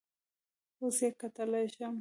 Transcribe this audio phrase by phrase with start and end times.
[0.81, 1.89] اوس یې کتلی شم؟